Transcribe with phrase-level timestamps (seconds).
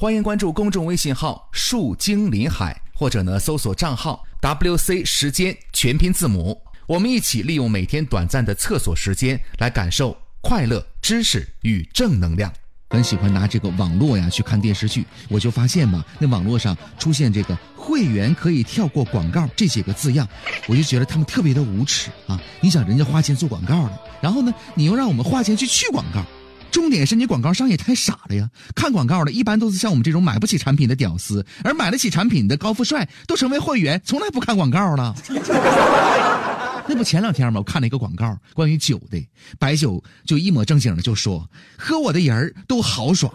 [0.00, 6.56] 欢迎关注公众微信号“树精林海”，或者呢搜索账号 “WC 时间”全拼字母。
[6.86, 12.52] 我们一起利用每天短暂的厕所时间，来感受快乐、知识与正能量。
[12.90, 20.28] 很喜欢拿这个网络呀去看电视剧，我就发现嘛，那网络上出现这个会员可以跳过广告这几个字样，
[20.68, 22.40] 我就觉得他们特别的无耻啊！
[22.60, 26.24] 你想人家花钱做广告的，然后呢，你又让我们花钱去去广告，
[26.70, 28.48] 重点是你广告商也太傻了呀！
[28.74, 35.14] 看广告的一般都是像我们这种买不起产品的屌丝，而买得起产品的高富帅都成为会员，从来不看广告了。
[36.90, 37.60] 那不前两天吗？
[37.60, 39.26] 我看了一个广告，关于酒的，
[39.58, 43.30] 白酒就一抹正经的就说，喝我的人都豪爽；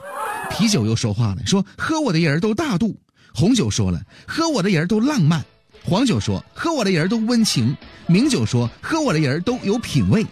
[0.50, 2.96] 啤酒又说话了，说喝我的人都大度；
[3.34, 5.42] 红酒说了，喝我的人都浪漫；
[5.84, 7.76] 黄酒说，喝我的人都温情；
[8.08, 10.24] 名酒说，喝我的人都有品味；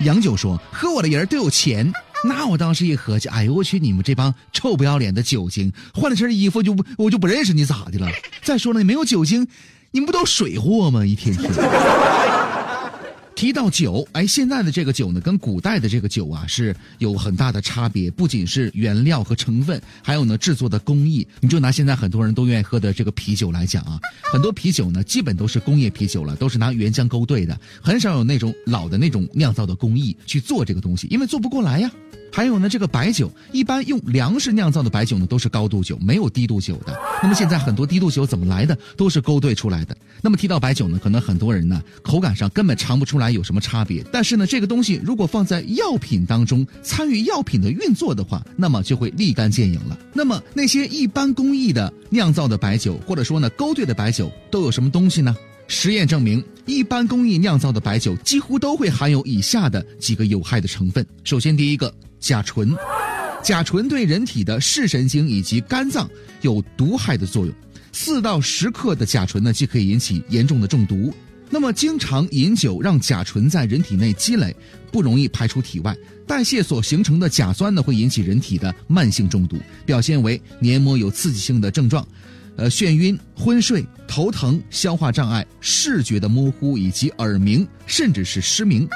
[0.00, 1.90] 洋酒说，喝我的人都有钱。
[2.24, 8.08] 那我当时一合计，哎呦我去，你们这帮臭不要脸的酒精，换了身衣服就不我就不认识你咋的了？
[8.42, 9.46] 再说了，你没有酒精，
[9.90, 11.04] 你们不都水货吗？
[11.04, 11.50] 一天天。
[13.36, 21.24] 提到酒，哎，现在的这个酒呢，跟古代的这个酒啊是有很大的差别，不仅是原料和成分，还有呢制作的工艺。
[21.40, 24.00] 你就拿现在很多人都愿意喝的这个啤酒来讲啊，
[24.32, 31.92] 很多啤酒呢基本都是工业啤酒了，都是拿原浆勾兑的，很少有那种老的那种酿造的工艺去做这个东西，因为做不过来呀。
[32.36, 36.94] 还有呢，这个白酒一般用粮食酿造的白酒呢，都是高度酒，没有低度酒的。
[37.22, 39.96] 那么现在很多低度酒怎么来的，都是勾兑出来的。
[40.20, 44.04] 那么提到白酒呢，可能很多人呢口感上根本尝不出来有什么差别。
[44.12, 49.98] 但是呢，这个东西如果放在药品当中，参与药品的运作的话，那么就会立竿见影了。
[50.12, 55.34] 那么那些一般工艺的酿造的白酒，或者说呢勾兑的白酒，都有什么东西呢？
[55.68, 61.04] 实验证明，一般工艺酿造的白酒几乎都会含有以下的几个有害的成分。
[61.24, 61.92] 首先，第一个。
[62.18, 62.74] 甲醇，
[63.44, 67.54] 甲醇对人体的视神经以及肝脏有毒害的作用。
[67.92, 71.12] 四到十克的甲醇呢，既可以引起严重的中毒。
[71.50, 74.56] 那么，经常饮酒让甲醇在人体内积累，
[74.90, 75.96] 不容易排出体外，
[76.26, 82.04] 代谢所形成的甲酸呢，会引起人体的慢性中毒，表现为黏膜有刺激性的症状，
[82.56, 88.88] 呃，眩晕、昏睡、头疼、消化障碍、视觉的模糊以及耳鸣，甚至是失明。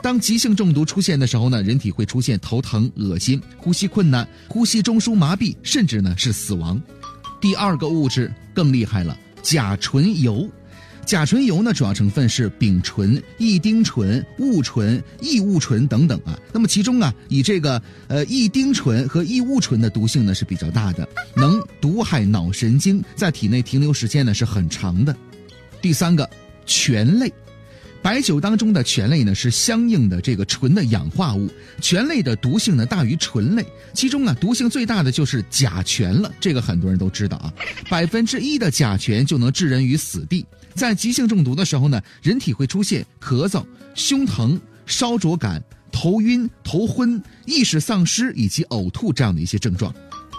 [0.00, 6.80] 当急性中毒出现的时候呢，人体会出现头疼、恶心、呼吸困难、呼吸中枢麻痹，甚至呢是死亡。
[7.40, 10.48] 第二个物质更厉害了，甲醇油。
[11.08, 16.38] 甲醇油呢，主要成分是丙醇、异丁醇、戊醇、异戊醇等等啊。
[16.52, 25.16] 那么其中啊，以这个呃异丁醇和异戊醇的毒性呢是比较大的，能毒害脑神经，在体内停留时间呢是很长的。
[25.80, 26.28] 第三个，
[26.66, 27.32] 醛类。
[28.00, 31.50] 白酒当中的醛类呢，是相应的这个醇的氧化物，
[31.80, 37.52] 醛类的毒性呢大于醇类，其中啊毒性最大的就是甲醛了，这个很多人都知道啊，
[37.90, 40.46] 百分之一的甲醛就能致人于死地。
[40.74, 43.64] 在急性中毒的时候呢，人体会出现咳嗽、
[43.94, 49.92] 胸疼、烧灼感、头晕、头昏、意识丧失以及呕吐这样的一些症状。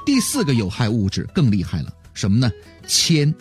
[0.06, 2.50] 第四个有害物质更厉害了，什么呢？
[2.88, 3.32] 铅，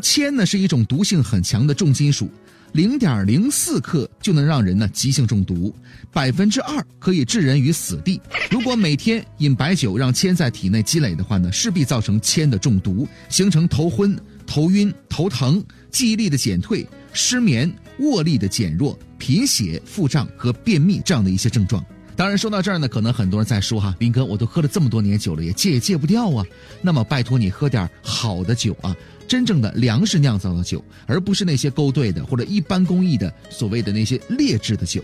[0.00, 2.28] 铅呢是一种毒性很强的重金属。
[2.72, 5.74] 零点零四克就能让人呢急性中毒，
[6.12, 8.20] 百分之二可以置人于死地。
[8.50, 14.16] 如果每天饮白酒让铅在体内积累的话呢，势必造成铅的中毒，形成头昏、
[14.46, 21.84] 头晕、头疼、记忆力的减退、失眠、握力的减弱、贫血、腹胀和便秘这样的一些症状。
[22.20, 26.44] 当然，说到这儿呢，可能很多人在说哈，斌哥，我都喝了这么多年酒了，也戒也戒不掉啊。
[26.82, 28.94] 那么拜托你喝点好的酒啊。
[29.26, 35.02] 真正的粮食酿造的酒，而不是那些勾兑的或者一般工艺的所谓的那些劣质的酒。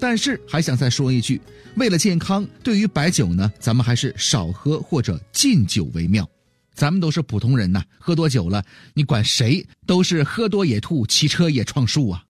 [0.00, 1.40] 但是还想再说一句，
[1.76, 6.28] 为了健康，对于白酒呢，咱们还是少喝或者禁酒为妙。
[6.74, 8.64] 咱们都是普通人呐，喝多酒了，
[8.94, 12.24] 你管谁都是喝多也吐，骑车也撞树啊。